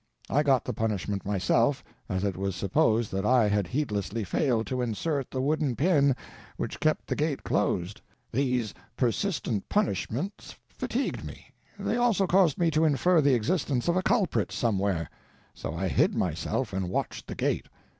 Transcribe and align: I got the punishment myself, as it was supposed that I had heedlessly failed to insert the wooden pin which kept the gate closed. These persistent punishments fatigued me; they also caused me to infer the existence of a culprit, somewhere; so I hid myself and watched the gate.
I 0.31 0.41
got 0.41 0.65
the 0.65 0.73
punishment 0.73 1.27
myself, 1.27 1.83
as 2.09 2.23
it 2.23 2.35
was 2.35 2.55
supposed 2.55 3.11
that 3.11 3.23
I 3.23 3.47
had 3.47 3.67
heedlessly 3.67 4.23
failed 4.23 4.65
to 4.65 4.81
insert 4.81 5.29
the 5.29 5.43
wooden 5.43 5.75
pin 5.75 6.15
which 6.57 6.79
kept 6.79 7.05
the 7.05 7.15
gate 7.15 7.43
closed. 7.43 8.01
These 8.31 8.73
persistent 8.97 9.69
punishments 9.69 10.55
fatigued 10.69 11.23
me; 11.23 11.53
they 11.77 11.97
also 11.97 12.25
caused 12.25 12.57
me 12.57 12.71
to 12.71 12.83
infer 12.83 13.21
the 13.21 13.35
existence 13.35 13.87
of 13.87 13.95
a 13.95 14.01
culprit, 14.01 14.51
somewhere; 14.51 15.07
so 15.53 15.75
I 15.75 15.87
hid 15.87 16.15
myself 16.15 16.73
and 16.73 16.89
watched 16.89 17.27
the 17.27 17.35
gate. 17.35 17.67